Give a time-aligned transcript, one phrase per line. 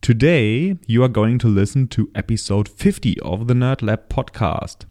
[0.00, 4.86] Today, you are going to listen to episode 50 of the Nerd Lab podcast.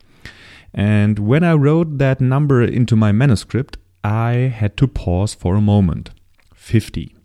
[0.73, 5.61] And when I wrote that number into my manuscript, I had to pause for a
[5.61, 6.11] moment.
[6.53, 7.15] 50.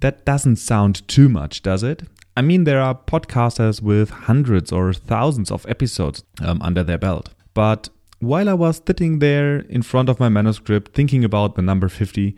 [0.00, 2.02] That doesn't sound too much, does it?
[2.36, 7.30] I mean, there are podcasters with hundreds or thousands of episodes um, under their belt.
[7.54, 11.88] But while I was sitting there in front of my manuscript thinking about the number
[11.88, 12.36] 50,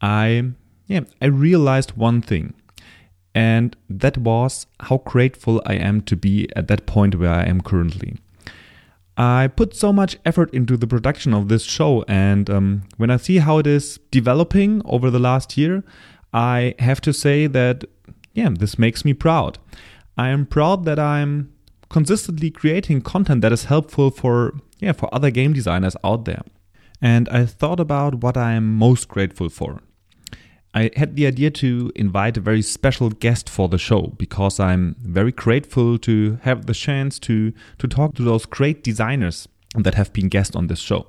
[0.00, 0.52] I
[0.86, 2.54] yeah, I realized one thing.
[3.34, 7.60] And that was how grateful I am to be at that point where I am
[7.60, 8.16] currently.
[9.16, 13.18] I put so much effort into the production of this show, and um, when I
[13.18, 15.84] see how it is developing over the last year,
[16.32, 17.84] I have to say that,
[18.32, 19.58] yeah, this makes me proud.
[20.16, 21.52] I am proud that I'm
[21.90, 26.42] consistently creating content that is helpful for, yeah, for other game designers out there.
[27.02, 29.80] And I thought about what I am most grateful for.
[30.72, 34.94] I had the idea to invite a very special guest for the show because I'm
[35.00, 40.12] very grateful to have the chance to, to talk to those great designers that have
[40.12, 41.08] been guests on this show.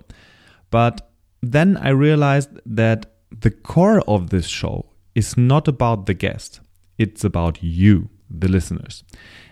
[0.72, 6.60] But then I realized that the core of this show is not about the guest,
[6.98, 9.04] it's about you, the listeners.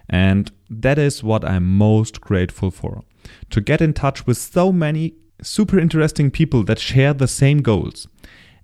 [0.09, 3.03] And that is what I'm most grateful for.
[3.51, 8.07] To get in touch with so many super interesting people that share the same goals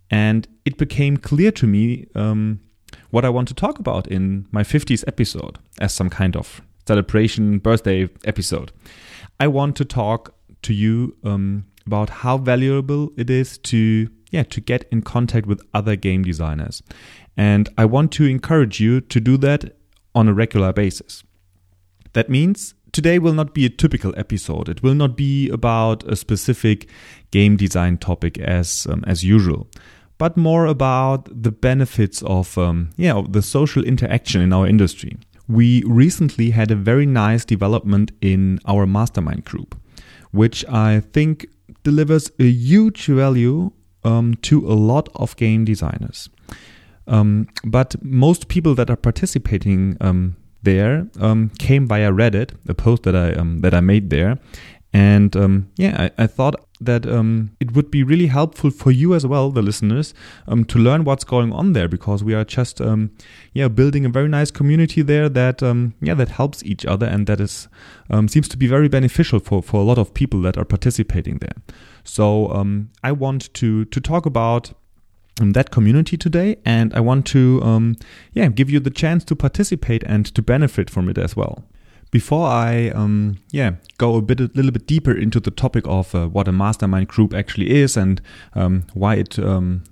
[0.09, 2.59] and it became clear to me um,
[3.11, 7.59] what I want to talk about in my 50th episode as some kind of celebration
[7.59, 8.71] birthday episode.
[9.39, 14.59] I want to talk to you um, about how valuable it is to yeah to
[14.59, 16.81] get in contact with other game designers,
[17.37, 19.77] and I want to encourage you to do that
[20.13, 21.23] on a regular basis.
[22.13, 24.69] That means today will not be a typical episode.
[24.69, 26.89] It will not be about a specific
[27.31, 29.67] game design topic as um, as usual
[30.17, 35.17] but more about the benefits of um, yeah the social interaction in our industry.
[35.47, 39.79] We recently had a very nice development in our mastermind group,
[40.31, 41.47] which I think
[41.83, 43.71] delivers a huge value
[44.03, 46.29] um, to a lot of game designers.
[47.07, 53.03] Um, but most people that are participating um, there um, came via Reddit, a post
[53.03, 54.39] that I um, that I made there,
[54.91, 59.13] and um, yeah, I, I, thought that um, it would be really helpful for you
[59.13, 60.13] as well, the listeners,
[60.47, 63.11] um, to learn what's going on there because we are just um,
[63.53, 67.27] yeah building a very nice community there that um, yeah that helps each other and
[67.27, 67.67] that is
[68.09, 71.37] um, seems to be very beneficial for, for a lot of people that are participating
[71.37, 71.55] there.
[72.03, 72.51] So
[73.03, 74.73] I want to to talk about
[75.37, 77.95] that community today and I want to
[78.33, 81.63] yeah give you the chance to participate and to benefit from it as well.
[82.15, 86.15] Before I um, yeah go a bit a little bit deeper into the topic of
[86.15, 88.21] uh, what a mastermind group actually is and
[88.53, 89.83] um, why it um,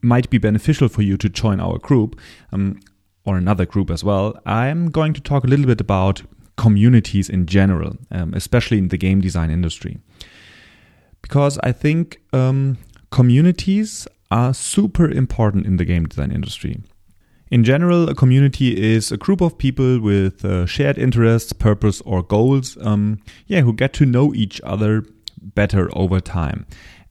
[0.00, 2.20] might be beneficial for you to join our group
[2.52, 2.78] um,
[3.24, 6.22] or another group as well, I'm going to talk a little bit about
[6.56, 9.98] communities in general, um, especially in the game design industry,
[11.20, 12.78] because I think um,
[13.10, 16.76] communities are super important in the game design industry.
[17.50, 22.22] In general, a community is a group of people with uh, shared interests, purpose, or
[22.22, 25.04] goals, um, yeah, who get to know each other
[25.40, 26.66] better over time.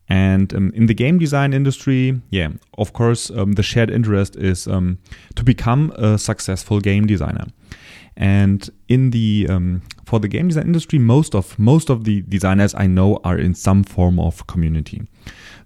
[0.07, 4.67] And um, in the game design industry, yeah, of course, um, the shared interest is
[4.67, 4.99] um,
[5.35, 7.45] to become a successful game designer.
[8.17, 12.73] And in the um, for the game design industry, most of most of the designers
[12.75, 15.01] I know are in some form of community.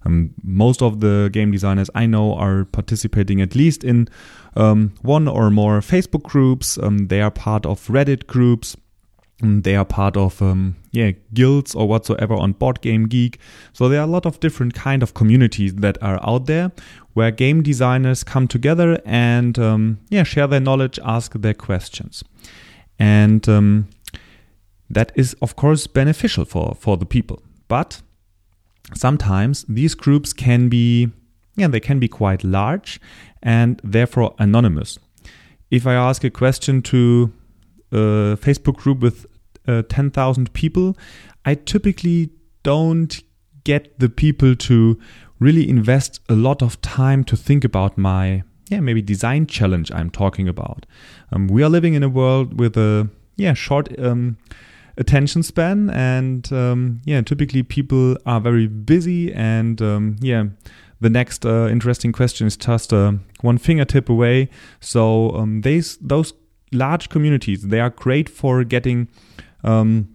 [0.04, 4.08] Um, most of the game designers I know are participating at least in
[4.56, 6.78] um, one or more Facebook groups.
[6.78, 8.76] Um, they are part of Reddit groups.
[9.42, 13.38] Um, they are part of um, yeah guilds or whatsoever on Board Game Geek.
[13.72, 16.72] So there are a lot of different kind of communities that are out there
[17.14, 22.22] where game designers come together and um, yeah share their knowledge, ask their questions,
[22.98, 23.42] and
[24.90, 27.40] that is of course beneficial for for the people.
[27.68, 28.02] But
[28.94, 31.10] sometimes these groups can be
[31.56, 33.00] yeah they can be quite large
[33.42, 34.98] and therefore anonymous.
[35.70, 37.32] If i ask a question to
[37.92, 39.26] a facebook group with
[39.68, 40.96] uh, 10,000 people
[41.44, 42.30] i typically
[42.62, 43.22] don't
[43.64, 44.98] get the people to
[45.38, 50.10] really invest a lot of time to think about my yeah maybe design challenge i'm
[50.10, 50.86] talking about.
[51.32, 54.36] Um, we are living in a world with a yeah short um,
[54.96, 60.44] attention span, and um, yeah, typically people are very busy, and um, yeah,
[61.00, 64.48] the next uh, interesting question is just uh, one fingertip away.
[64.80, 66.34] So um, these those
[66.72, 69.08] large communities they are great for getting
[69.64, 70.08] um,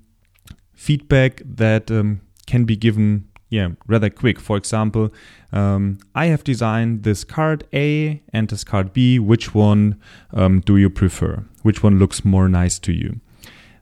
[0.74, 4.40] feedback that um, can be given yeah rather quick.
[4.40, 5.12] For example,
[5.52, 9.18] um, I have designed this card A and this card B.
[9.18, 10.00] Which one
[10.34, 11.44] um, do you prefer?
[11.64, 13.20] Which one looks more nice to you?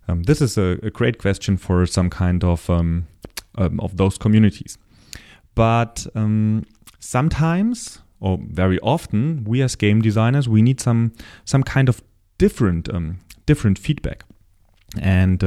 [0.08, 2.70] Um, this is a, a, great question for some kind of
[3.58, 4.78] of those communities.
[5.56, 6.66] But um,
[7.04, 11.12] sometimes, or very often, we as game designers we need some
[11.46, 12.02] some kind of
[12.38, 12.90] different
[13.46, 14.24] different feedback,
[15.02, 15.40] and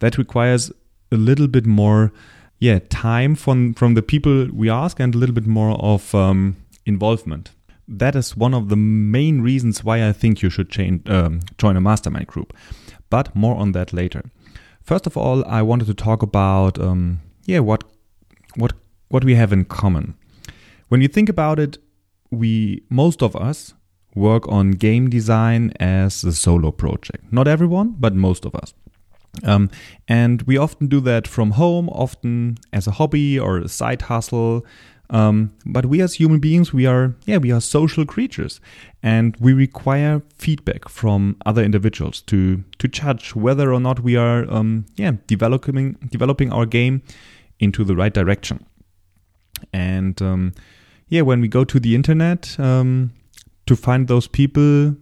[0.00, 0.70] that requires
[1.10, 2.12] a little bit more
[2.58, 6.56] yeah time from from the people we ask and a little bit more of um,
[6.84, 7.50] involvement.
[7.90, 11.76] That is one of the main reasons why i think you should change, um, join
[11.76, 12.52] a mastermind group.
[13.08, 14.22] But more on that later.
[14.82, 17.84] First of all i wanted to talk about um, yeah what
[18.56, 18.72] what
[19.08, 20.17] what we have in common
[20.88, 21.78] when you think about it
[22.30, 23.74] we most of us
[24.14, 28.74] work on game design as a solo project not everyone but most of us
[29.44, 29.70] um,
[30.06, 34.64] and we often do that from home, often as a hobby or a side hustle.
[35.10, 38.60] Um, but we as human beings, we are, yeah, we are social creatures,
[39.02, 44.50] and we require feedback from other individuals to to judge whether or not we are,
[44.52, 47.02] um, yeah, developing developing our game
[47.58, 48.66] into the right direction.
[49.72, 50.52] And um,
[51.08, 53.12] yeah, when we go to the internet um,
[53.66, 54.96] to find those people,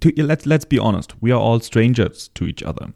[0.00, 2.92] to, let's let's be honest, we are all strangers to each other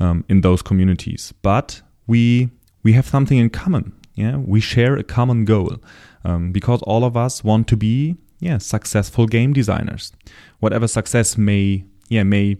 [0.00, 1.32] um, in those communities.
[1.42, 2.50] But we
[2.82, 3.92] we have something in common.
[4.14, 5.76] Yeah, we share a common goal
[6.24, 10.12] um, because all of us want to be yeah successful game designers.
[10.60, 12.56] Whatever success may yeah may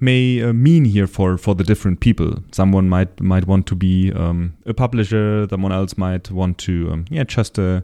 [0.00, 2.42] may uh, mean here for for the different people.
[2.52, 5.46] Someone might might want to be um, a publisher.
[5.48, 7.80] Someone else might want to um, yeah just uh,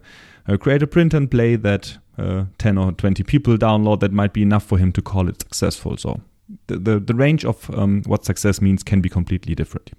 [0.49, 4.00] uh, create a print and play that uh, ten or twenty people download.
[4.00, 5.97] That might be enough for him to call it successful.
[5.97, 6.21] So
[6.67, 9.93] the, the, the range of um, what success means can be completely different.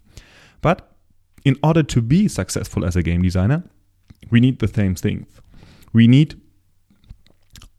[0.62, 0.90] But
[1.44, 3.64] in order to be successful as a game designer,
[4.30, 5.28] we need the same things.
[5.92, 6.40] We need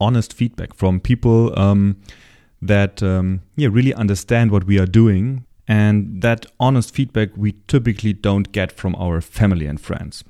[0.01, 1.97] honest feedback from people um,
[2.61, 8.13] that um, yeah really understand what we are doing, and that honest feedback we typically
[8.13, 10.25] don't get from our family and friends.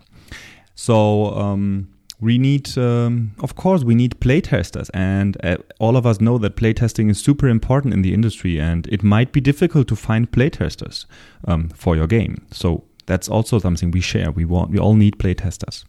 [0.75, 1.89] So um,
[2.20, 6.56] we need, um, of course, we need playtesters, and uh, all of us know that
[6.56, 11.06] playtesting is super important in the industry, and it might be difficult to find playtesters
[11.46, 12.46] um, for your game.
[12.50, 14.31] So that's also something we share.
[14.31, 15.84] We want, we all need playtesters.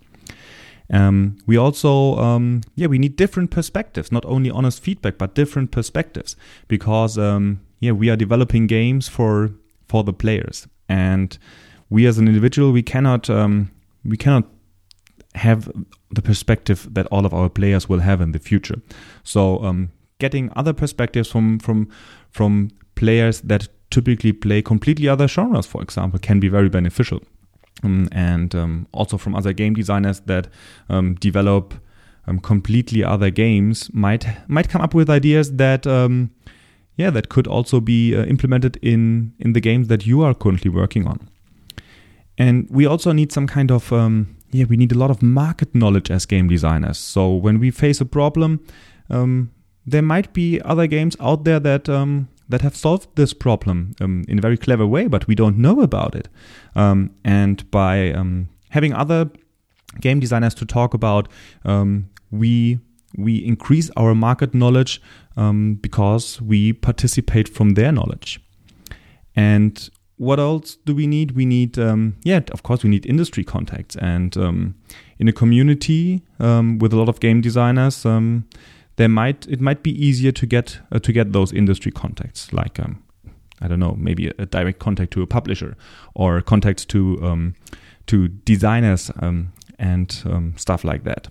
[0.92, 5.72] Um, we also, um, yeah, we need different perspectives, not only honest feedback, but different
[5.72, 6.36] perspectives,
[6.68, 9.52] because um, yeah, we are developing games for
[9.88, 11.38] for the players, and
[11.90, 13.72] we as an individual, we cannot um,
[14.04, 14.46] we cannot
[15.36, 15.72] have
[16.16, 18.82] the perspective that all of our players will have in the future.
[19.24, 19.90] So um,
[20.20, 21.88] getting other perspectives from from
[22.32, 27.20] from players that typically play completely other genres, for example, can be very beneficial.
[27.84, 30.48] Um, and um, also from other game designers that
[30.90, 31.74] um, develop
[32.28, 36.32] um, completely other games might might come up with ideas that um,
[36.96, 40.72] yeah that could also be uh, implemented in in the games that you are currently
[40.72, 41.20] working on.
[42.38, 45.74] And we also need some kind of um, yeah, we need a lot of market
[45.74, 46.98] knowledge as game designers.
[46.98, 48.60] So when we face a problem,
[49.10, 49.52] um,
[49.86, 54.24] there might be other games out there that um, that have solved this problem um,
[54.28, 56.30] in a very clever way, but we don't know about it.
[56.76, 59.30] Um, and by um, having other
[60.00, 61.28] game designers to talk about,
[61.64, 62.80] um, we
[63.18, 65.02] we increase our market knowledge
[65.82, 68.40] because we participate from their knowledge.
[69.36, 71.32] And what else do we need?
[71.32, 73.96] We need, um, yeah, of course, we need industry contacts.
[73.98, 74.76] And um,
[75.20, 78.48] in a community um, with a lot of game designers, um,
[78.96, 82.80] there might it might be easier to get uh, to get those industry contacts, like
[82.80, 83.04] um,
[83.62, 85.76] I don't know, maybe a, a, direct contact to a publisher
[86.14, 87.56] or contacts to um,
[88.08, 89.12] to designers
[89.78, 91.28] and stuff like that.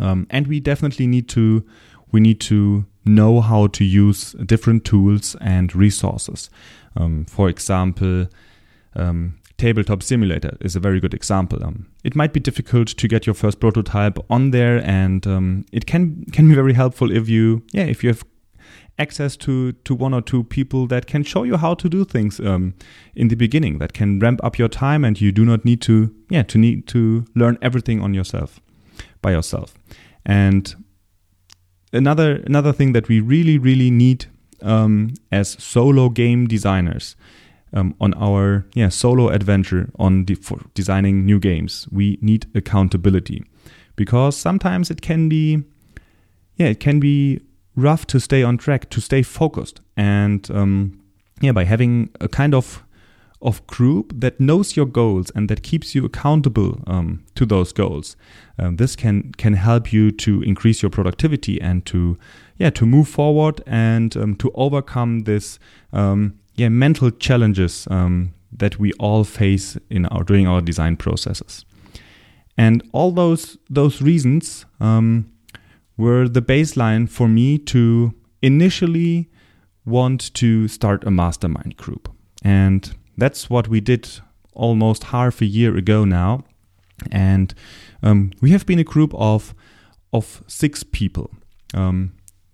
[0.00, 1.64] and we definitely need to
[2.12, 6.50] we need to know how to use different tools and resources.
[6.94, 8.28] Um, for example,
[8.94, 11.64] um, Tabletop Simulator is a very good example.
[11.64, 15.86] Um, it might be difficult to get your first prototype on there, and um, it
[15.86, 18.24] can can be very helpful if you yeah if you have
[18.98, 22.40] access to to one or two people that can show you how to do things
[22.40, 22.74] um,
[23.14, 26.14] in the beginning that can ramp up your time and you do not need to
[26.28, 28.60] yeah to need to learn everything on yourself
[29.22, 29.74] by yourself
[30.26, 30.74] and
[31.92, 34.26] another another thing that we really really need
[34.62, 37.16] um, as solo game designers
[37.72, 43.44] um, on our yeah solo adventure on de- for designing new games, we need accountability.
[43.96, 45.62] Because sometimes it can be
[46.56, 47.40] yeah it can be
[47.76, 49.80] rough to stay on track to stay focused.
[49.96, 51.00] And um,
[51.40, 52.82] yeah by having a kind of
[53.42, 58.16] of group that knows your goals and that keeps you accountable um, to those goals.
[58.58, 62.16] Um, this can can help you to increase your productivity and to
[62.58, 65.58] yeah to move forward and um, to overcome this
[65.92, 71.64] um, yeah mental challenges um, that we all face in our during our design processes.
[72.56, 75.32] And all those those reasons um,
[75.96, 79.28] were the baseline for me to initially
[79.84, 82.08] want to start a mastermind group.
[82.44, 84.08] And that's what we did
[84.54, 86.44] almost half a year ago now.
[87.10, 87.54] And
[88.02, 89.54] um, we have been a group of,
[90.12, 91.30] of six people.
[91.74, 92.12] Um,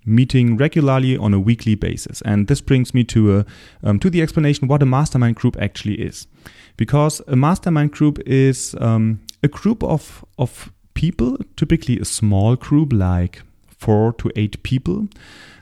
[0.08, 2.22] meeting regularly on a weekly basis.
[2.22, 3.46] And this brings me to a
[3.82, 6.26] um, to the explanation what a mastermind group actually is,
[6.76, 12.92] because a mastermind group is um, a group of of people, typically a small group
[12.92, 15.08] like four to eight people.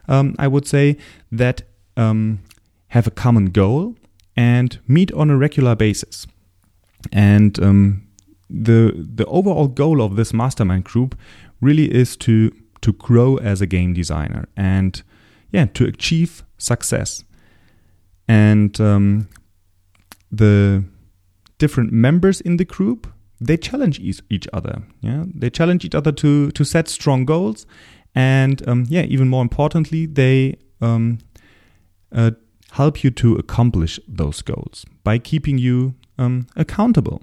[0.09, 0.97] Um, I would say
[1.33, 1.63] that
[1.97, 2.39] um,
[2.89, 3.97] have a common goal
[4.37, 6.27] and meet on a regular basis.
[7.13, 8.07] And um,
[8.51, 11.19] the the overall goal of this mastermind group
[11.61, 12.51] really is to
[12.83, 15.03] to grow as a game designer and
[15.53, 17.25] yeah to achieve success.
[18.29, 19.29] And um,
[20.31, 20.85] the
[21.59, 23.07] different members in the group
[23.41, 24.83] they challenge each, other.
[25.01, 27.67] Yeah, they challenge each other to to set strong goals,
[28.15, 31.19] and um, yeah, even more importantly, they um,
[32.13, 32.31] uh,
[32.77, 37.23] help you to accomplish those goals by keeping you um, accountable,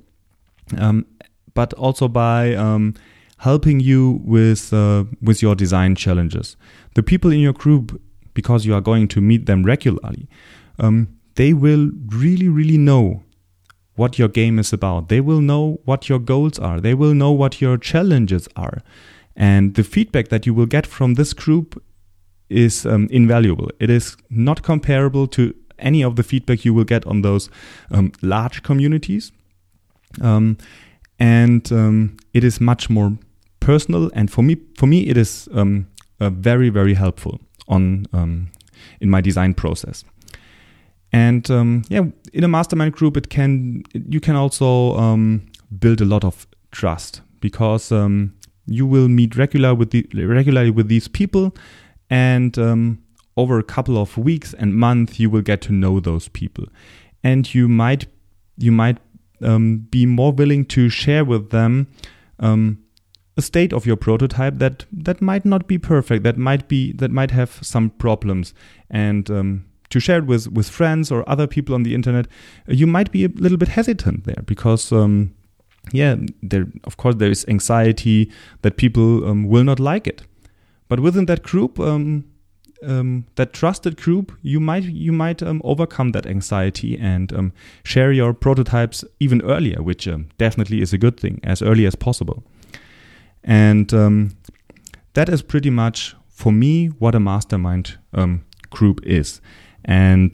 [0.77, 1.05] um,
[1.53, 2.93] but also by um,
[3.37, 6.57] helping you with uh, with your design challenges.
[6.95, 8.01] The people in your group,
[8.33, 10.27] because you are going to meet them regularly,
[10.79, 13.23] um, they will really, really know
[13.95, 15.09] what your game is about.
[15.09, 16.81] They will know what your goals are.
[16.81, 18.81] They will know what your challenges are.
[19.35, 21.81] And the feedback that you will get from this group
[22.53, 23.69] is um, invaluable.
[23.79, 27.49] It is not comparable to any of the feedback you will get on those
[27.91, 29.31] um, large communities.
[30.21, 30.57] Um,
[31.19, 33.17] and um, it is much more
[33.59, 34.11] personal.
[34.13, 35.87] And for me, for me, it is um,
[36.19, 38.51] very, very helpful on um,
[39.01, 40.03] in my design process.
[41.11, 41.47] And
[41.89, 45.17] yeah, in a mastermind group, it can you can also
[45.79, 47.91] build a lot of trust because
[48.65, 51.55] you will meet regular with the, regularly with these people
[52.13, 52.99] and um,
[53.35, 56.65] over a couple of weeks and months you will get to know those people.
[57.23, 58.05] And you might
[58.55, 58.99] you might
[59.41, 61.87] um, be more willing to share with them
[62.39, 62.83] um,
[63.35, 67.09] a state of your prototype that that might not be perfect that might be that
[67.09, 68.53] might have some problems.
[68.91, 72.27] And um, to share it with with friends or other people on the internet
[72.67, 75.33] you might be a little bit hesitant there because um,
[75.91, 80.23] yeah there of course there is anxiety that people um, will not like it
[80.93, 82.23] but within that group, um,
[82.83, 87.51] um, that trusted group, you might you might um, overcome that anxiety and um,
[87.83, 91.95] share your prototypes even earlier, which um, definitely is a good thing, as early as
[91.95, 92.43] possible.
[93.43, 94.37] And um,
[95.15, 97.97] that is pretty much for me what a mastermind
[98.69, 99.41] group is.
[99.83, 100.31] And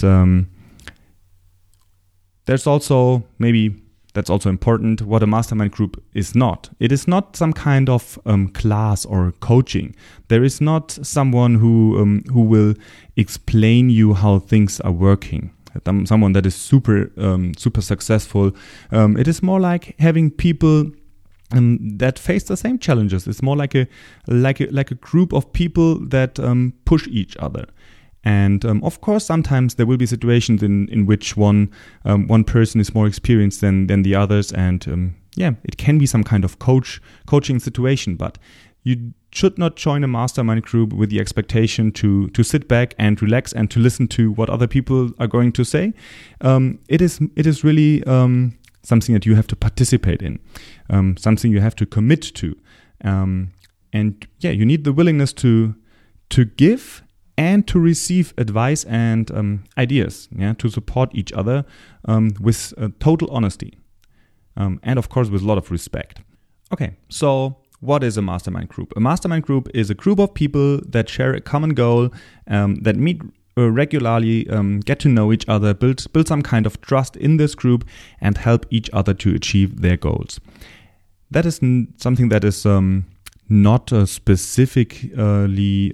[2.47, 3.81] there's also maybe
[4.13, 6.69] that's also important what a mastermind group is not.
[6.79, 9.95] It is not some kind of um, class or coaching.
[10.29, 12.73] There is not someone who um, who will
[13.15, 15.51] explain you how things are working.
[16.05, 18.51] Someone that is super um, super successful.
[18.91, 20.91] Um, it is more like having people
[21.51, 23.27] um, that face the same challenges.
[23.27, 23.87] It's more like a
[24.27, 27.65] like a like a group of people that um, push each other.
[28.23, 31.71] And um, of course, sometimes there will be situations in, in which one
[32.03, 35.97] um, one person is more experienced than than the others, and um, yeah, it can
[35.97, 38.15] be some kind of coach coaching situation.
[38.15, 38.37] But
[38.83, 43.21] you should not join a mastermind group with the expectation to to sit back and
[43.21, 45.93] relax and to listen to what other people are going to say.
[46.41, 50.39] Um, it is it is really um, something that you have to participate in,
[50.89, 52.57] um, something you have to commit to,
[53.93, 55.75] and yeah, you need the willingness to
[56.29, 57.03] to give
[57.39, 61.63] and to receive advice and um, ideas, yeah, to support each other
[62.03, 63.77] um, with uh, total honesty,
[64.57, 66.19] um, and of course with a lot of respect.
[66.73, 68.91] Okay, so what is a mastermind group?
[68.97, 72.09] A mastermind group is a group of people that share a common goal,
[72.47, 73.21] um, that meet
[73.57, 77.37] uh, regularly, um, get to know each other, build build some kind of trust in
[77.37, 77.85] this group,
[78.19, 80.41] and help each other to achieve their goals.
[81.31, 83.05] That is n- something that is um,
[83.47, 85.93] not uh, specifically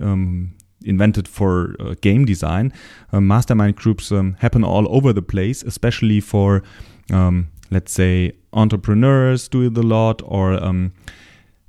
[0.85, 2.71] invented for uh, game design.
[3.11, 6.63] Um, mastermind groups um, happen all over the place, especially for,
[7.11, 10.93] um, let's say, entrepreneurs do it a lot, or um,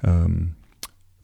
[0.05, 0.55] um,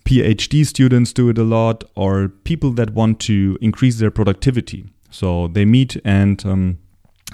[0.05, 4.85] PhD students do it a lot, or people that want to increase their productivity.
[5.11, 6.79] So they meet and um,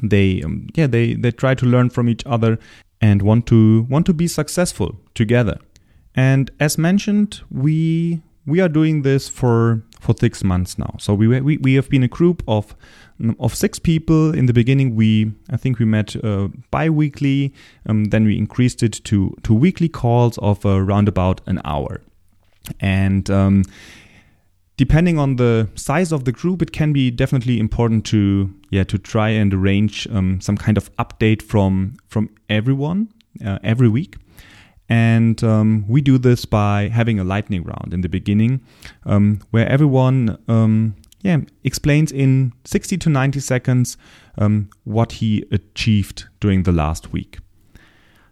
[0.03, 0.43] they
[0.75, 2.59] yeah they they try to learn from each other
[3.01, 5.59] and want to want to be successful together.
[6.15, 10.95] And as mentioned, we we are doing this for for six months now.
[10.99, 12.75] So we we, we have been a group of
[13.39, 14.35] of six people.
[14.35, 17.53] In the beginning, we I think we met uh, bi-weekly.
[17.87, 22.01] Um, then we increased it to to weekly calls of around about an hour.
[22.81, 23.65] And um,
[24.77, 28.99] depending on the size of the group, it can be definitely important to yeah to
[28.99, 33.09] try and arrange um, some kind of update from from everyone
[33.45, 34.17] uh, every week.
[34.89, 38.63] And um, we do this by having a lightning round in the beginning,
[39.05, 43.97] um, where everyone um, yeah explains in 60 to 90 seconds
[44.39, 47.39] um, what he achieved during the last week.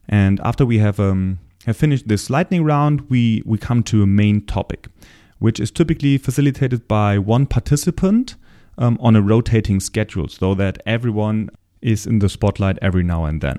[0.09, 4.07] And after we have um, have finished this lightning round, we we come to a
[4.07, 4.89] main topic,
[5.39, 8.37] which is typically facilitated by one participant
[8.79, 11.51] um, on a rotating schedule, so that everyone
[11.83, 13.59] is in the spotlight every now and then.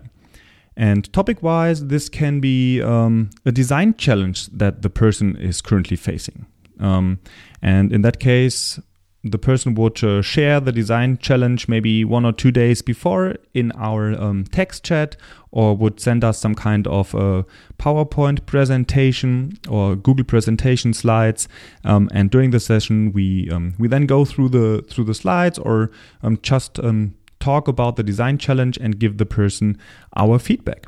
[0.77, 5.98] And topic wise, this can be um, a design challenge that the person is currently
[5.98, 6.46] facing.
[6.79, 7.19] Um,
[7.63, 8.79] and in that case,
[9.24, 13.72] the person would uh, share the design challenge maybe one or two days before in
[13.74, 15.17] our um, text chat
[15.51, 17.43] or would send us some kind of a
[17.79, 21.48] PowerPoint presentation or Google presentation slides.
[21.84, 25.57] Um, and during the session, we um, we then go through the through the slides
[25.57, 25.89] or
[26.22, 29.77] um, just um, talk about the design challenge and give the person
[30.15, 30.88] our feedback.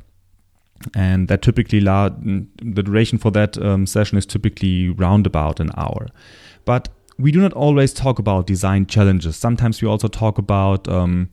[0.96, 5.72] And that typically, la- the duration for that um, session is typically round about an
[5.76, 6.08] hour.
[6.64, 9.36] But we do not always talk about design challenges.
[9.36, 11.30] Sometimes we also talk about, um,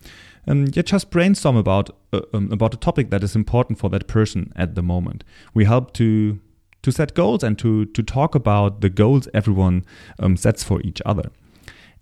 [0.49, 4.09] um, yeah, just brainstorm about uh, um, about a topic that is important for that
[4.09, 5.23] person at the moment.
[5.55, 6.41] We help to
[6.83, 9.85] to set goals and to to talk about the goals everyone
[10.19, 11.31] um, sets for each other.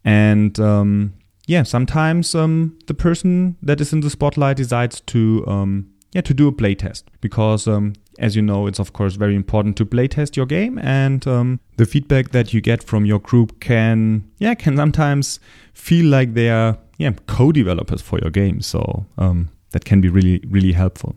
[0.03, 1.15] And um,
[1.47, 6.33] yeah, sometimes um, the person that is in the spotlight decides to um, yeah to
[6.33, 10.37] do a playtest because um, as you know it's of course very important to playtest
[10.37, 14.77] your game and um, the feedback that you get from your group can yeah can
[14.77, 15.41] sometimes
[15.75, 18.61] feel like they are yeah co-developers for your game.
[18.61, 21.15] So um, that can be really really helpful.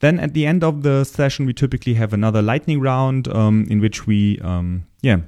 [0.00, 3.80] Then at the end of the session we typically have another lightning round um, in
[3.80, 5.18] which we um, yeah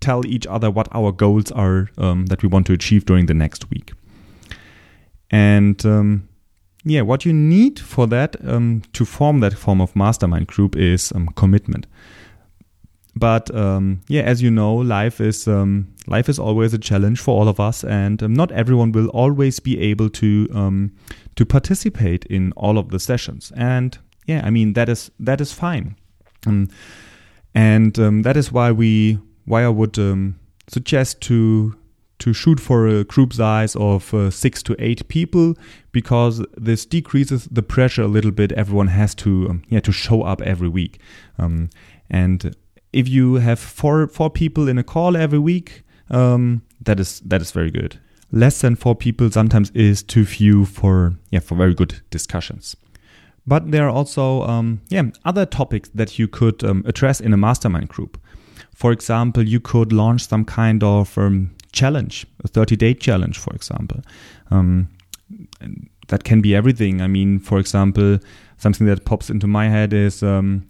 [0.00, 3.34] tell each other what our goals are um, that we want to achieve during the
[3.34, 3.92] next week.
[5.30, 6.28] And um,
[6.84, 11.12] yeah, what you need for that um, to form that form of mastermind group is
[11.12, 11.86] um, commitment.
[13.14, 17.38] But um, yeah, as you know, life is um, life is always a challenge for
[17.38, 20.90] all of us, and not everyone will always be able to
[21.36, 23.52] to participate in all of the sessions.
[23.56, 25.96] And yeah, I mean that is that is fine.
[26.46, 26.72] and
[28.24, 29.18] that is why we
[29.50, 31.74] why I would um, suggest to
[32.20, 35.54] to shoot for a group size of uh, six to eight people
[35.90, 38.52] because this decreases the pressure a little bit.
[38.52, 41.00] Everyone has to um, yeah to show up every week,
[41.38, 41.70] um,
[42.08, 42.54] and
[42.92, 47.42] if you have four four people in a call every week, um, that is that
[47.42, 47.98] is very good.
[48.32, 52.76] Less than four people sometimes is too few for yeah for very good discussions.
[53.46, 57.36] But there are also um, yeah other topics that you could um, address in a
[57.36, 58.18] mastermind group.
[58.74, 63.54] For example, you could launch some kind of um, challenge, a 30 day challenge, for
[63.54, 64.00] example.
[64.50, 64.88] Um,
[66.08, 67.00] that can be everything.
[67.00, 68.18] I mean, for example,
[68.58, 70.66] something that pops into my head is um,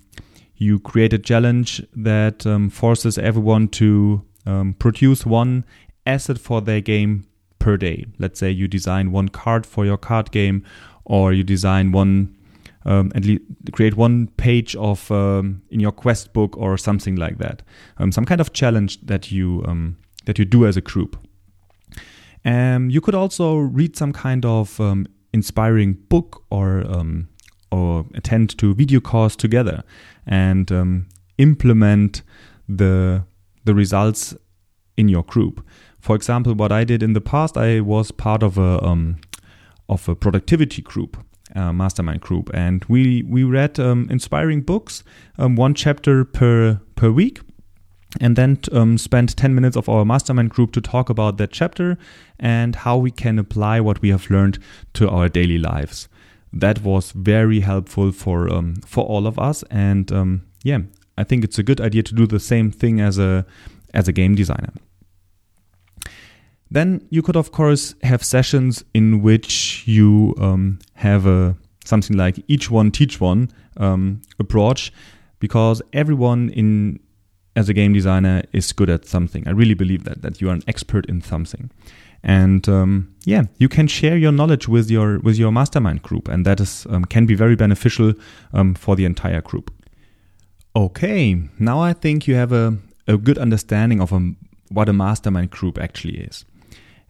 [0.56, 5.64] you create a challenge that um, forces everyone to um, produce one
[6.06, 7.26] asset for their game
[7.58, 8.06] per day.
[8.18, 10.64] Let's say you design one card for your card game,
[11.04, 12.36] or you design one
[12.84, 17.38] um, and le- create one page of um, in your quest book or something like
[17.38, 17.62] that.
[17.98, 21.16] Um, some kind of challenge that you um, that you do as a group.
[22.44, 26.84] Um, you could also read some kind of um, inspiring book or
[27.70, 29.84] or attend to video calls together
[30.26, 31.06] and
[31.38, 32.22] implement
[32.68, 33.24] the
[33.64, 34.34] the results
[34.96, 35.64] in your group.
[36.00, 39.16] For example, what I did in the past, I was part of a
[39.88, 41.18] of a productivity group
[41.54, 45.02] uh, mastermind group, and we we read um, inspiring books,
[45.38, 47.40] um, one chapter per per week,
[48.20, 51.96] and then um, spent 10 minutes of our mastermind group to talk about that chapter
[52.38, 54.58] and how we can apply what we have learned
[54.94, 56.08] to our daily lives.
[56.52, 60.80] That was very helpful for um, for all of us, and um, yeah,
[61.16, 63.46] I think it's a good idea to do the same thing as a
[63.94, 64.72] as a game designer.
[66.70, 72.42] Then you could, of course, have sessions in which you um, have a something like
[72.46, 74.92] each one teach one um, approach,
[75.38, 76.98] because everyone in
[77.56, 79.48] as a game designer is good at something.
[79.48, 81.70] I really believe that that you are an expert in something,
[82.22, 86.44] and um, yeah, you can share your knowledge with your with your mastermind group, and
[86.44, 88.12] that is um, can be very beneficial
[88.52, 89.70] um, for the entire group.
[90.72, 94.34] Okay, now I think you have a, a good understanding of a,
[94.68, 96.44] what a mastermind group actually is.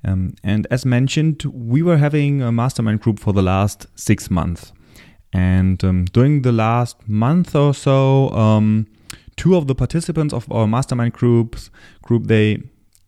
[0.05, 4.73] Um, and as mentioned, we were having a mastermind group for the last six months.
[5.33, 8.87] And um, during the last month or so, um,
[9.41, 11.71] two of the participants of our mastermind groups
[12.03, 12.63] group they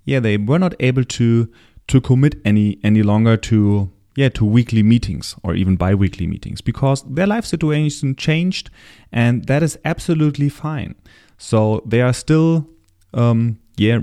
[0.06, 1.46] yeah they were not able to
[1.88, 7.02] to commit any any longer to yeah to weekly meetings or even bi-weekly meetings because
[7.02, 8.70] their life situation changed
[9.12, 10.94] and that is absolutely fine
[11.36, 12.66] so they are still
[13.12, 13.98] um, yeah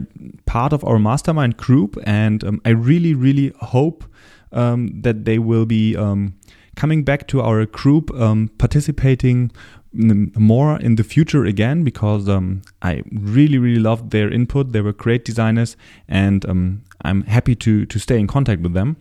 [0.46, 4.04] part of our mastermind group and um, i really really hope
[4.52, 6.34] um, that they will be um,
[6.76, 9.52] coming back to our group um, participating
[9.92, 14.72] more in the future again because um, I really really loved their input.
[14.72, 15.76] They were great designers,
[16.08, 16.46] and
[17.02, 18.98] I'm happy to to stay in contact with them.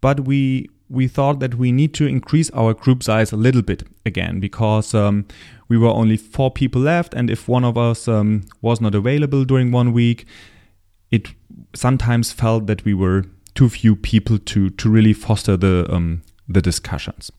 [0.00, 3.82] But we we thought that we need to increase our group size a little bit
[4.04, 5.24] again because um,
[5.68, 9.44] we were only four people left, and if one of us um, was not available
[9.44, 10.26] during one week,
[11.10, 11.28] it
[11.74, 13.24] sometimes felt that we were
[13.54, 17.32] too few people to to really foster the um, the discussions.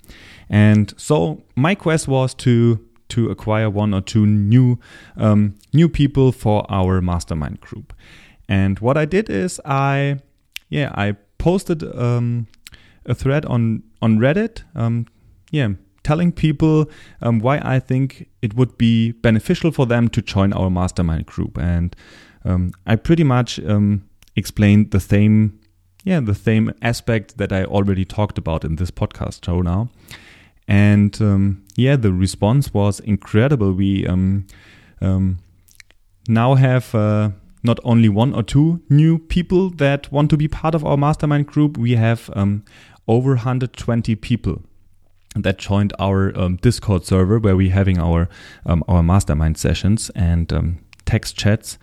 [0.50, 4.80] And so my quest was to to acquire one or two new
[5.16, 7.94] um, new people for our mastermind group.
[8.50, 10.20] And what I did is I
[10.70, 12.48] yeah I posted um,
[13.06, 14.64] a thread on on Reddit.
[14.76, 15.08] Um,
[15.52, 15.70] yeah,
[16.04, 16.90] telling people
[17.22, 21.58] um, why I think it would be beneficial for them to join our mastermind group.
[21.58, 21.96] And
[22.46, 24.04] um, I pretty much um,
[24.36, 25.60] explained the same,
[26.04, 29.90] yeah, the same aspect that I already talked about in this podcast show now.
[30.68, 33.74] And um, yeah, the response was incredible.
[33.74, 34.48] We um,
[36.28, 37.32] now have uh,
[37.64, 41.48] not only one or two new people that want to be part of our mastermind
[41.48, 42.64] group, we have um,
[43.08, 44.62] over 120 people
[45.36, 48.30] that joined our um, Discord server where we're having our
[48.66, 51.78] um, our mastermind sessions and text chats.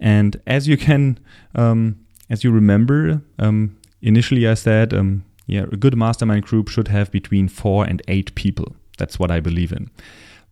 [0.00, 1.18] And as you can,
[1.54, 3.22] as you remember,
[4.02, 4.92] initially I said
[5.48, 8.76] yeah, a good mastermind group should have between four and eight people.
[8.98, 9.90] That's what I believe in.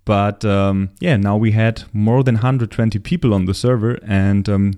[0.06, 4.74] But um, yeah, now we had more than 120 people on the server, and um,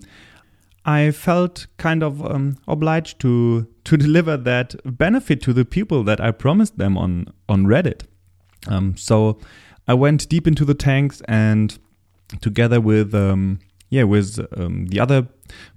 [0.84, 6.20] I felt kind of um, obliged to to deliver that benefit to the people that
[6.20, 8.02] I promised them on on Reddit.
[8.66, 9.38] Um, so
[9.86, 11.78] I went deep into the tanks, and
[12.40, 13.60] together with um,
[13.90, 15.28] yeah, with um, the other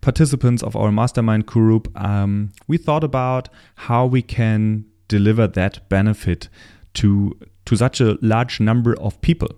[0.01, 6.49] participants of our mastermind group, um, we thought about how we can deliver that benefit
[6.95, 9.49] to to such a large number of people.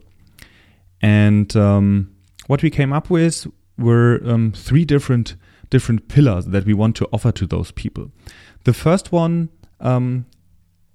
[1.02, 2.16] And um,
[2.48, 5.36] what we came up with were um, three different
[5.70, 8.12] different pillars that we want to offer to those people.
[8.64, 10.26] The first one um,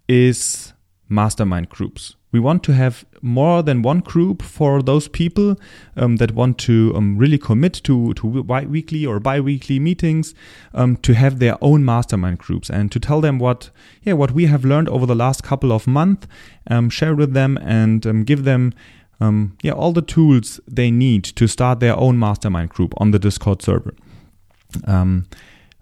[0.09, 0.73] is
[1.09, 5.57] mastermind groups we want to have more than one group for those people
[5.97, 10.35] um, that want to um, really commit to, to weekly or bi-weekly meetings
[10.75, 13.71] um, to have their own mastermind groups and to tell them what
[14.03, 16.27] yeah what we have learned over the last couple of months
[16.71, 18.75] um, share with them and um, give them
[19.21, 23.19] um, yeah all the tools they need to start their own mastermind group on the
[23.19, 23.95] discord server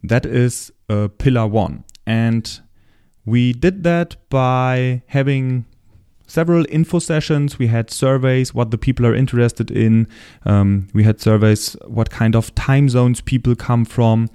[0.03, 2.61] that is uh, pillar one and
[3.25, 5.67] we did that by having
[6.27, 7.59] several info sessions.
[7.59, 10.07] We had surveys, what the people are interested in.
[10.45, 14.29] Um, we had surveys, what kind of time zones people come from.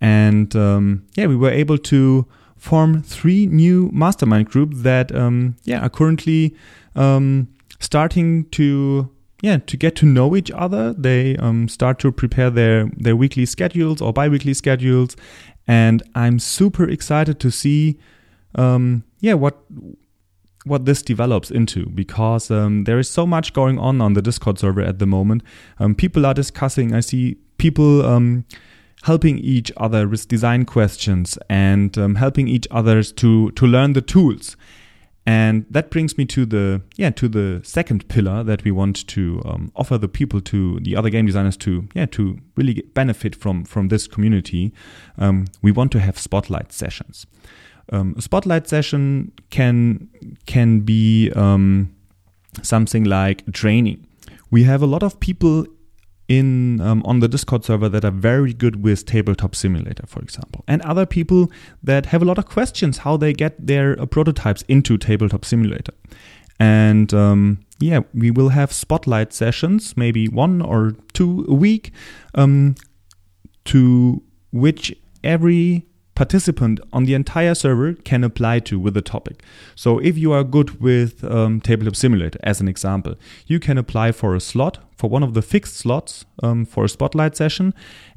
[0.00, 5.80] And um, yeah, we were able to form three new mastermind groups that um, yeah
[5.80, 6.54] are currently
[6.94, 7.48] um,
[7.80, 9.10] starting to
[9.42, 10.92] yeah to get to know each other.
[10.92, 15.16] They um, start to prepare their their weekly schedules or biweekly schedules,
[15.66, 17.98] and I'm super excited to see
[18.54, 19.58] um, yeah what
[20.64, 24.58] what this develops into because um, there is so much going on on the Discord
[24.58, 25.42] server at the moment.
[25.78, 26.92] Um, people are discussing.
[26.92, 28.44] I see people um,
[29.04, 34.02] helping each other with design questions and um, helping each others to to learn the
[34.02, 34.56] tools.
[35.28, 39.42] And that brings me to the yeah to the second pillar that we want to
[39.44, 43.64] um, offer the people to the other game designers to yeah to really benefit from
[43.64, 44.72] from this community.
[45.18, 47.26] Um, we want to have spotlight sessions.
[47.92, 50.08] Um, a spotlight session can
[50.46, 51.92] can be um,
[52.62, 54.06] something like training.
[54.52, 55.66] We have a lot of people
[56.28, 60.64] in um, on the Discord server that are very good with Tabletop Simulator, for example,
[60.66, 61.50] and other people
[61.82, 65.92] that have a lot of questions how they get their uh, prototypes into Tabletop Simulator.
[66.58, 71.92] And um, yeah, we will have spotlight sessions, maybe one or two a week,
[72.34, 72.74] um,
[73.66, 75.85] to which every
[76.16, 79.44] participant on the entire server can apply to with the topic.
[79.76, 83.14] So if you are good with um, Tabletop Simulator, as an example,
[83.46, 86.88] you can apply for a slot, for one of the fixed slots um, for a
[86.88, 87.72] spotlight session,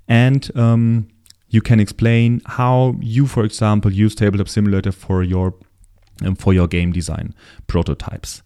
[0.08, 1.10] and um,
[1.50, 5.54] you can explain how you, for example, use Tabletop Simulator for your
[6.26, 7.36] um, for your game design
[7.68, 8.42] prototypes.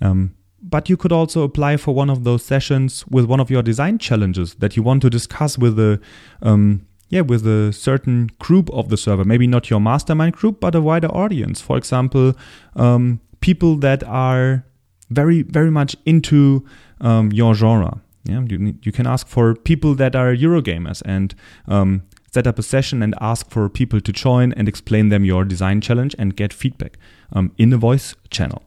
[0.00, 3.62] Um, but you could also apply for one of those sessions with one of your
[3.62, 6.00] design challenges that you want to discuss with the
[6.40, 10.74] um, yeah, with a certain group of the server, maybe not your mastermind group, but
[10.74, 11.60] a wider audience.
[11.60, 12.34] For example,
[12.76, 14.64] um, people that are
[15.10, 16.64] very, very much into
[17.00, 18.00] um, your genre.
[18.24, 21.34] Yeah, you, you can ask for people that are Eurogamers and
[21.68, 25.44] um, set up a session and ask for people to join and explain them your
[25.44, 26.98] design challenge and get feedback
[27.32, 28.62] um, in a voice channel.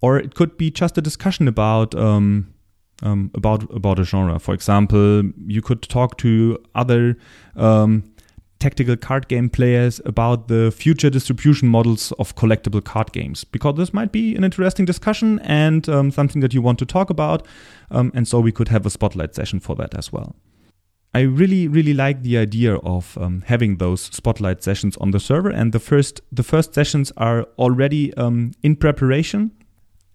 [0.00, 1.94] Or it could be just a discussion about
[3.02, 4.38] um, about about a genre.
[4.38, 7.16] For example, you could talk to other
[7.56, 8.12] um,
[8.62, 13.92] tactical card game players about the future distribution models of collectible card games because this
[13.92, 17.46] might be an interesting discussion and um, something that you want to talk about.
[17.90, 20.36] Um, and so we could have a spotlight session for that as well.
[21.14, 25.50] I really, really like the idea of um, having those spotlight sessions on the server,
[25.50, 29.50] and the first the first sessions are already um, in preparation.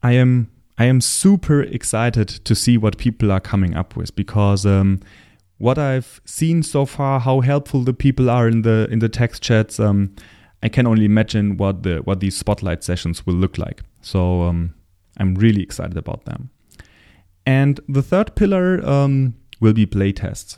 [0.02, 4.66] I am I am super excited to see what people are coming up with because
[4.66, 5.00] um,
[5.58, 9.42] what I've seen so far, how helpful the people are in the in the text
[9.42, 10.16] chats, um,
[10.62, 13.82] I can only imagine what the what these spotlight sessions will look like.
[14.02, 14.76] So um,
[15.18, 16.52] I'm really excited about them.
[17.46, 20.58] And the third pillar um, will be playtests.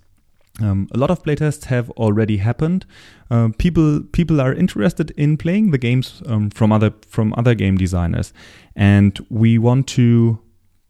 [0.61, 2.85] Um, a lot of playtests have already happened.
[3.31, 7.77] Uh, people people are interested in playing the games um, from other from other game
[7.77, 8.33] designers,
[8.75, 10.39] and we want to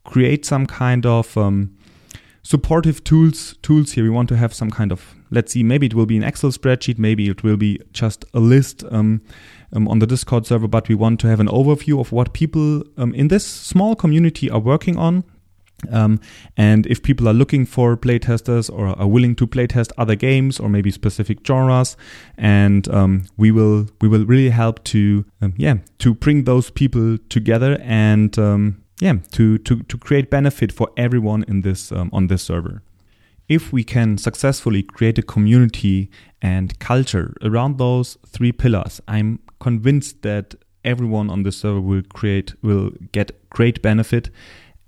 [0.03, 1.75] create some kind of um,
[2.41, 4.03] supportive tools tools here.
[4.03, 6.51] We want to have some kind of let's see, maybe it will be an Excel
[6.51, 9.21] spreadsheet, maybe it will be just a list um,
[9.73, 12.83] um, on the Discord server, but we want to have an overview of what people
[12.97, 15.23] um, in this small community are working on
[15.91, 16.19] um,
[16.57, 20.69] and if people are looking for playtesters or are willing to playtest other games or
[20.69, 21.95] maybe specific genres,
[22.37, 27.17] and um, we will we will really help to um, yeah to bring those people
[27.29, 32.27] together and um, yeah to, to to create benefit for everyone in this um, on
[32.27, 32.81] this server.
[33.47, 40.21] If we can successfully create a community and culture around those three pillars, I'm convinced
[40.21, 40.53] that
[40.85, 44.29] everyone on the server will create will get great benefit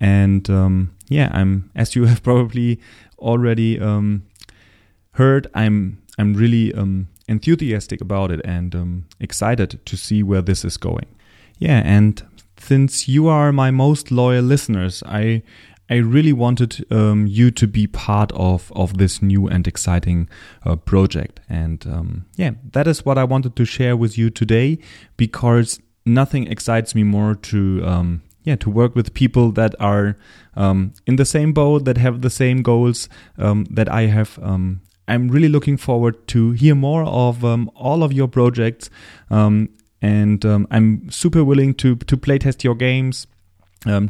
[0.02, 2.80] and um, yeah, I'm as you have probably
[3.18, 4.24] already um,
[5.12, 10.64] heard, I'm I'm really um, enthusiastic about it and um, excited to see where this
[10.64, 11.06] is going.
[11.58, 12.22] Yeah, and
[12.58, 15.42] since you are my most loyal listeners, I
[15.88, 20.28] I really wanted um, you to be part of of this new and exciting
[20.66, 24.78] uh, project, and um, yeah, that is what I wanted to share with you today
[25.16, 30.16] because nothing excites me more to um, yeah to work with people that are
[30.54, 34.80] um, in the same boat that have the same goals um, that i have um,
[35.08, 38.90] i'm really looking forward to hear more of um, all of your projects.
[39.30, 39.68] Um,
[40.00, 43.26] and um, i'm super willing to to playtest your games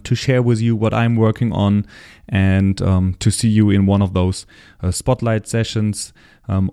[0.05, 1.87] to share with you what I'm working on
[2.29, 4.45] and to see you in one of those
[4.83, 6.13] uh, spotlight sessions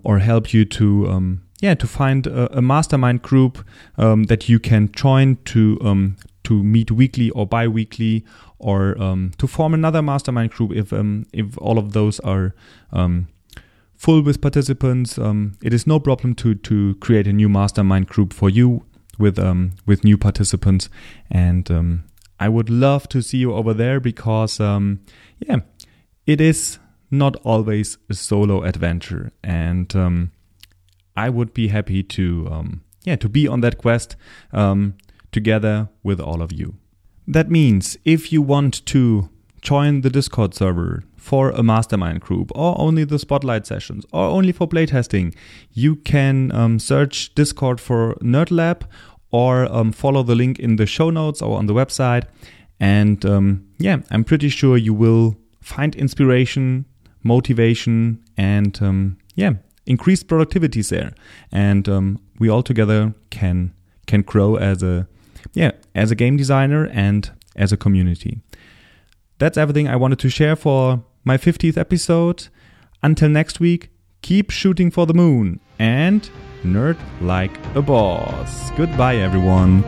[0.03, 5.37] or help you to yeah to find a, a mastermind group that you can join
[5.45, 5.77] to
[6.49, 8.25] to meet weekly or bi-weekly
[8.57, 12.53] or um, to form another mastermind group if um, if all of those are
[12.91, 13.27] um,
[13.95, 18.33] full with participants um, it is no problem to to create a new mastermind group
[18.33, 18.83] for you
[19.19, 20.89] with um, with new participants.
[21.29, 22.05] And um,
[22.39, 25.59] I would love to see you over there because yeah
[26.25, 26.79] it is
[27.11, 29.31] not always a solo adventure.
[29.43, 30.31] And
[31.15, 34.15] I would be happy to yeah to be on that quest
[35.31, 36.75] together with all of you.
[37.27, 39.29] That means if you want to
[39.61, 44.51] join the Discord server for a mastermind group or only the spotlight sessions or only
[44.51, 45.35] for playtesting,
[45.73, 48.83] you can um, search Discord for NerdLab
[49.31, 52.23] or um, follow the link in the show notes or on the website.
[52.79, 56.85] And um, yeah, I'm pretty sure you will find inspiration,
[57.23, 59.53] motivation, and um, yeah,
[59.85, 61.13] increased productivity there.
[61.51, 63.73] And um, we all together can
[64.07, 65.07] can grow as a
[65.53, 68.41] yeah, as a game designer and as a community.
[69.37, 72.47] That's everything I wanted to share for my 50th episode.
[73.01, 73.89] Until next week,
[74.21, 76.29] keep shooting for the moon and
[76.63, 78.71] nerd like a boss.
[78.71, 79.83] Goodbye, everyone.